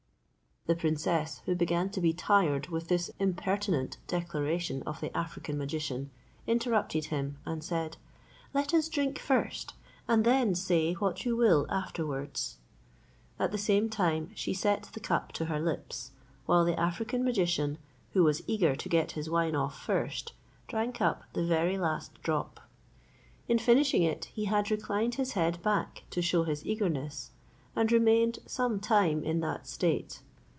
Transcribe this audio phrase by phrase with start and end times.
[0.67, 6.11] The princess, who began to be tired with this impertinent declaration of the African magician,
[6.45, 7.97] interrupted him, and said,
[8.53, 9.73] "Let us drink first,
[10.07, 12.59] and then say what you will afterwards;"
[13.39, 16.11] at the same time she set the cup to her lips,
[16.45, 17.79] while the African magician,
[18.11, 20.33] who was eager to get his wine off first,
[20.67, 22.59] drank up the very last drop.
[23.47, 27.31] In finishing it, he had reclined his head back to shew his eagerness,
[27.75, 30.21] and remained some time in that state.